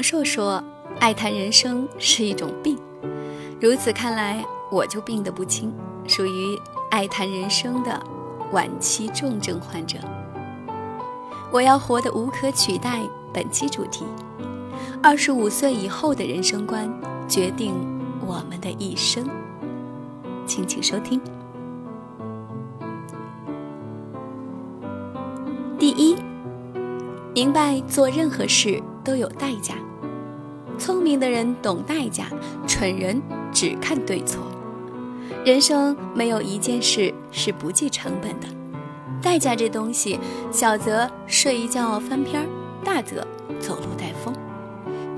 [0.00, 0.64] 王朔说
[0.98, 2.74] ：“爱谈人生是一种病。”
[3.60, 4.42] 如此看来，
[4.72, 5.70] 我就病得不轻，
[6.08, 6.58] 属于
[6.90, 8.02] 爱谈人生的
[8.50, 9.98] 晚期重症患者。
[11.52, 13.02] 我要活得无可取代。
[13.30, 14.06] 本期主题：
[15.02, 16.90] 二十五岁以后的人生观
[17.28, 17.74] 决定
[18.26, 19.28] 我们的一生。
[20.46, 21.20] 请请收听。
[25.78, 26.16] 第一，
[27.34, 29.74] 明白做任何事都有代价。
[30.80, 32.24] 聪明的人懂代价，
[32.66, 33.20] 蠢人
[33.52, 34.40] 只看对错。
[35.44, 38.48] 人生没有一件事是不计成本的。
[39.22, 40.18] 代价这东西，
[40.50, 42.48] 小则睡一觉翻篇，
[42.82, 43.26] 大则
[43.60, 44.34] 走路带风。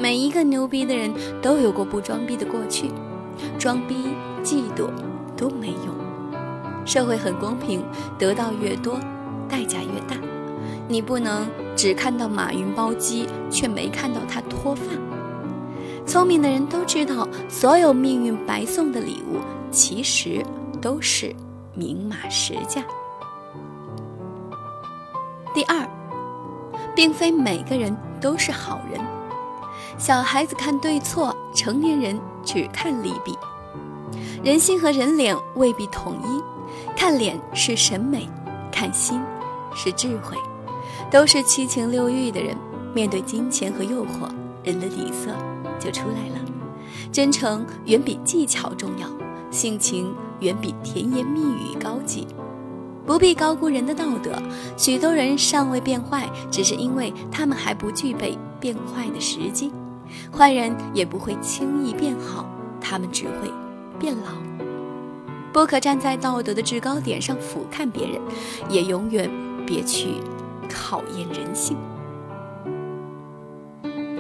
[0.00, 2.90] 每一个牛逼的人都有过不装逼的过去，
[3.56, 4.08] 装逼、
[4.42, 4.90] 嫉妒
[5.36, 5.94] 都没用。
[6.84, 7.84] 社会很公平，
[8.18, 8.98] 得到越多，
[9.48, 10.20] 代价越大。
[10.88, 14.82] 你不能只看到马云包机，却没看到他脱发。
[16.06, 19.38] 聪明的人都知道，所有命运白送的礼物，
[19.70, 20.44] 其实
[20.80, 21.34] 都是
[21.74, 22.82] 明码实价。
[25.54, 25.88] 第二，
[26.94, 29.00] 并非每个人都是好人。
[29.98, 33.38] 小孩子看对错，成年人只看利弊。
[34.42, 36.42] 人心和人脸未必统一，
[36.96, 38.28] 看脸是审美，
[38.70, 39.20] 看心
[39.74, 40.36] 是智慧。
[41.10, 42.56] 都是七情六欲的人，
[42.94, 44.28] 面对金钱和诱惑，
[44.64, 45.30] 人的底色
[45.78, 46.44] 就出来了。
[47.10, 49.06] 真诚远比技巧重要，
[49.50, 52.26] 性情远比甜言蜜语高级。
[53.04, 54.30] 不必高估人的道德，
[54.76, 59.70] 许多人尚未变坏，只是因为他们还不具备变坏的时机；
[60.32, 62.48] 坏人也不会轻易变好，
[62.80, 63.50] 他们只会
[63.98, 64.30] 变老。
[65.52, 68.20] 不可站在道德的制高点上俯瞰别人，
[68.70, 69.28] 也永远
[69.66, 70.14] 别去
[70.70, 71.76] 考验人性。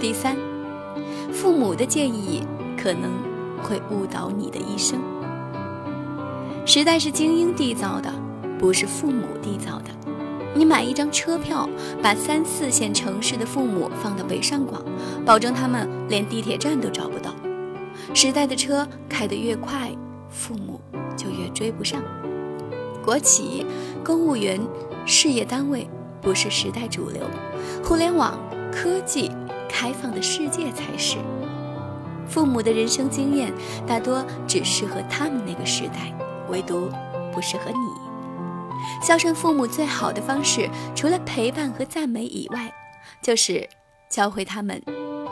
[0.02, 0.36] 第三，
[1.32, 2.42] 父母的建议
[2.76, 3.12] 可能
[3.62, 4.98] 会误导你的一生。
[6.66, 8.12] 时代是精英缔造的。
[8.58, 9.90] 不是父母缔造的。
[10.54, 11.68] 你买一张车票，
[12.00, 14.80] 把三四线城市的父母放到北上广，
[15.24, 17.32] 保证他们连地铁站都找不到。
[18.14, 19.90] 时代的车开得越快，
[20.28, 20.80] 父母
[21.16, 22.00] 就越追不上。
[23.04, 23.66] 国企、
[24.04, 24.60] 公务员、
[25.06, 25.88] 事业单位
[26.20, 27.22] 不是时代主流，
[27.84, 28.38] 互联网、
[28.72, 29.28] 科技、
[29.72, 31.16] 开放的世界才是。
[32.28, 33.52] 父母的人生经验
[33.86, 36.14] 大多只适合他们那个时代，
[36.48, 36.90] 唯独
[37.32, 38.02] 不适合你。
[39.02, 42.72] 孝顺父母最好的方式，除了陪伴和赞美以外，
[43.22, 43.68] 就是
[44.08, 44.80] 教会他们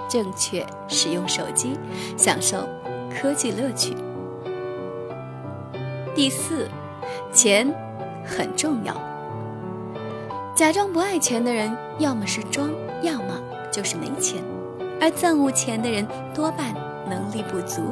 [0.09, 1.79] 正确使用手机，
[2.17, 2.69] 享受
[3.11, 3.95] 科技乐趣。
[6.15, 6.69] 第四，
[7.33, 7.73] 钱
[8.25, 8.95] 很重要。
[10.55, 12.71] 假装不爱钱的人，要么是装，
[13.03, 13.40] 要么
[13.70, 14.42] 就是没钱，
[15.00, 16.75] 而憎恶钱的人多半
[17.08, 17.82] 能力不足。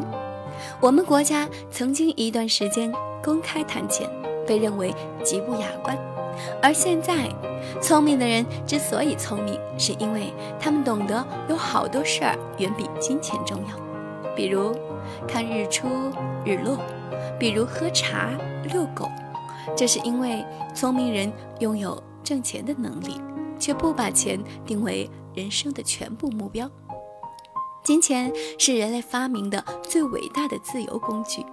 [0.80, 4.08] 我们国家曾经一段时间公开谈钱。
[4.48, 5.94] 被认为极不雅观，
[6.62, 7.28] 而现在，
[7.82, 13.76] 聪明的人之所以聪明，是因为他们懂得有好多事儿远比金钱重要，
[14.34, 14.74] 比如
[15.26, 15.86] 看日出
[16.46, 16.78] 日落，
[17.38, 18.30] 比如喝茶
[18.72, 19.06] 遛狗。
[19.76, 20.42] 这是因为
[20.74, 23.20] 聪明人拥有挣钱的能力，
[23.58, 26.70] 却不把钱定为人生的全部目标。
[27.84, 31.44] 金钱是人类发明的最伟大的自由工具。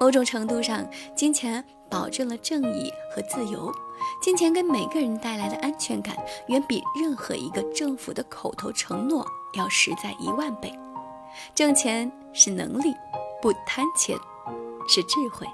[0.00, 3.72] 某种程度上，金钱保证了正义和自由。
[4.20, 6.16] 金钱给每个人带来的安全感，
[6.48, 10.76] 远比任何一个政府的口头承诺要实在一万倍。
[11.54, 12.92] 挣钱是能力，
[13.40, 14.18] 不贪钱
[14.88, 15.46] 是智慧。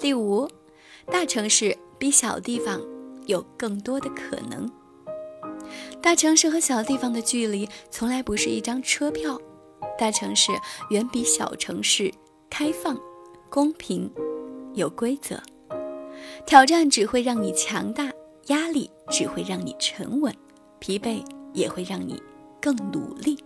[0.00, 0.48] 第五，
[1.06, 2.80] 大城市比小地方
[3.26, 4.68] 有更多的可能。
[6.02, 9.40] 大城市和小地方的距离，从来不是一张车票。
[9.96, 10.50] 大城市
[10.90, 12.12] 远比小城市
[12.50, 12.98] 开放、
[13.48, 14.12] 公平、
[14.74, 15.40] 有规则。
[16.44, 18.10] 挑战只会让你强大，
[18.48, 20.34] 压力只会让你沉稳，
[20.80, 22.20] 疲惫也会让你
[22.60, 23.38] 更努力。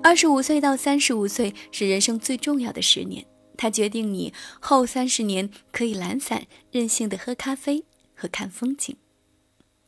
[0.00, 3.26] 二十五岁到三十五岁是人生最重要的十年，
[3.60, 7.84] 它决定你后三十年可以懒散任性的喝咖啡
[8.16, 8.96] 和看风景。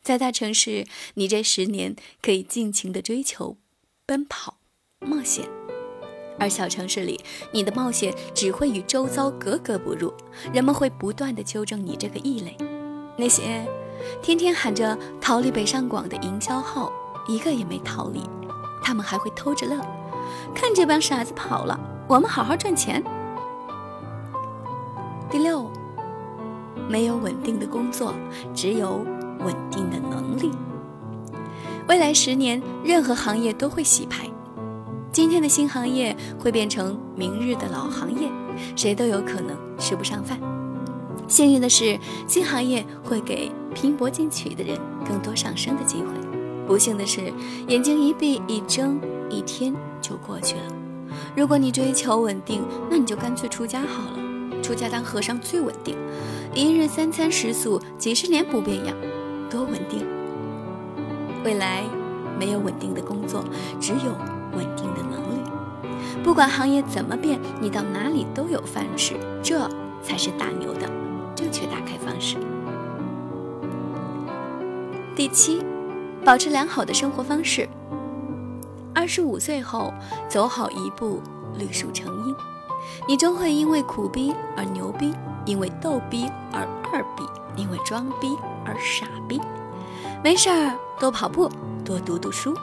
[0.03, 0.85] 在大城市，
[1.15, 3.57] 你这十年可以尽情的追求、
[4.05, 4.59] 奔跑。
[5.01, 5.49] 冒险，
[6.39, 7.19] 而小城市里，
[7.51, 10.13] 你的冒险只会与周遭格格不入，
[10.53, 12.55] 人们会不断的纠正你这个异类。
[13.17, 13.67] 那些
[14.23, 16.93] 天天喊着逃离北上广的营销号，
[17.27, 18.21] 一个也没逃离，
[18.85, 19.81] 他们还会偷着乐，
[20.55, 23.03] 看这帮傻子跑了，我们好好赚钱。
[25.33, 25.67] 第六，
[26.91, 28.13] 没有稳定的工作，
[28.55, 29.03] 只有
[29.39, 30.51] 稳定的能力。
[31.89, 34.29] 未来十年，任何行业都会洗牌。
[35.11, 38.31] 今天的新行业会变成明日的老行业，
[38.77, 40.39] 谁都有可能吃不上饭。
[41.27, 41.99] 幸运的是，
[42.29, 46.09] 新行业会给拼搏进取的人更多上升的机会；
[46.67, 47.33] 不幸的是，
[47.69, 49.01] 眼睛一闭一睁，
[49.31, 50.65] 一天就过去了。
[51.35, 54.19] 如果你追求稳定，那你就干脆出家好了。
[54.63, 55.97] 出家当和尚最稳定，
[56.55, 58.97] 一日三餐食宿，几十年不变样，
[59.51, 60.07] 多稳定。
[61.45, 61.83] 未来
[62.39, 63.45] 没有稳定的工作，
[63.81, 64.13] 只有
[64.57, 65.43] 稳定的能力。
[66.23, 69.69] 不管行业怎么变，你到哪里都有饭吃，这
[70.03, 70.89] 才是大牛的
[71.35, 72.37] 正确打开方式。
[75.17, 75.65] 第七，
[76.25, 77.69] 保持良好的生活方式。
[78.95, 79.93] 二十五岁后，
[80.29, 81.21] 走好一步，
[81.59, 82.35] 绿树成荫。
[83.07, 85.13] 你终会因为苦逼而牛逼，
[85.45, 87.23] 因为逗逼而二逼，
[87.57, 89.41] 因为装逼而傻逼。
[90.23, 91.51] 没事儿，多跑步，
[91.85, 92.55] 多读读书。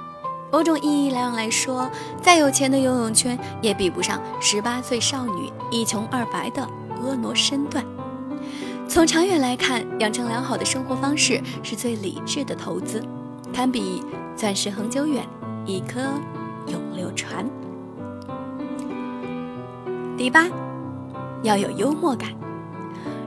[0.52, 1.90] 某种意义来上来说，
[2.22, 6.68] 再有钱的游泳圈也比不上十八岁少女一穷二白的
[7.04, 7.86] 婀娜身段。
[8.88, 13.04] 从长远来看，养成良好的生活方式是最理智的投资，
[13.54, 14.04] 堪比
[14.36, 15.24] 钻石恒久远，
[15.66, 16.00] 一颗
[16.66, 17.46] 永流传。
[20.20, 20.50] 第八，
[21.44, 22.28] 要有幽默感。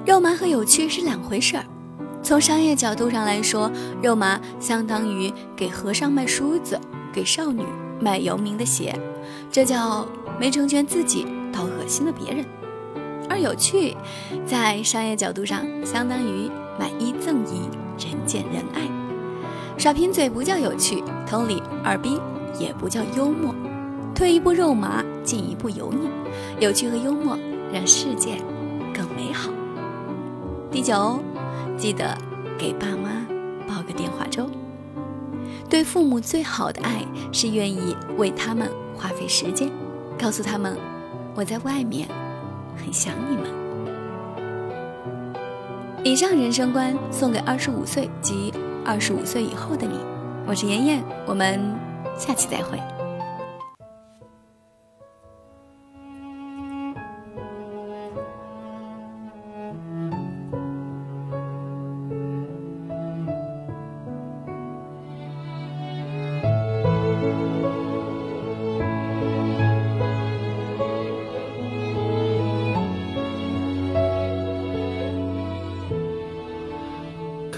[0.05, 1.65] 肉麻和有趣是两回事儿。
[2.23, 3.73] 从商业角度上来说，
[4.03, 6.79] 肉麻相当于给和尚卖梳子，
[7.11, 7.65] 给少女
[7.99, 8.95] 卖姚明的鞋，
[9.51, 10.07] 这叫
[10.39, 12.45] 没成全自己，倒恶心了别人。
[13.27, 13.97] 而有趣，
[14.45, 17.71] 在商业角度上相当于买一赠一，
[18.05, 18.83] 人见人爱。
[19.79, 22.21] 耍贫嘴不叫有趣，同理，二逼
[22.61, 23.55] 也不叫幽默。
[24.15, 26.09] 退一步肉麻，进一步油腻，
[26.61, 27.37] 有趣和幽默
[27.73, 28.37] 让世界
[28.95, 29.51] 更美好。
[30.71, 31.19] 第九，
[31.77, 32.17] 记得
[32.59, 33.27] 给爸妈
[33.67, 34.49] 煲个电话粥。
[35.69, 39.71] 对父母最好的爱是愿意为他们花费时间，
[40.19, 40.77] 告诉他们
[41.35, 42.07] 我在外面
[42.77, 43.47] 很想你们。
[46.05, 48.53] 以上人生观送给二十五岁及
[48.85, 49.99] 二十五岁以后的你。
[50.47, 51.61] 我是妍妍，我们
[52.19, 52.79] 下期再会。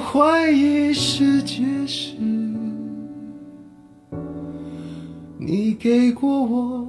[0.00, 2.16] 怀疑世界时，
[5.38, 6.88] 你给过我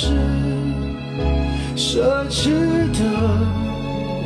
[0.00, 0.12] 是
[1.74, 2.50] 奢侈
[2.92, 3.02] 的。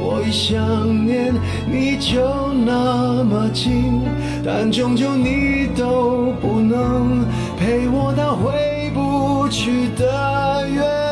[0.04, 1.32] 我一想念
[1.66, 4.02] 你就那么近，
[4.44, 7.24] 但终究你都不能
[7.58, 11.11] 陪我到回不去的远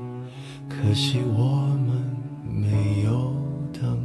[0.81, 2.01] 可惜我们
[2.43, 3.35] 没有
[3.71, 3.99] 等，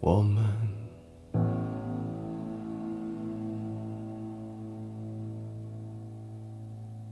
[0.00, 0.49] 我们。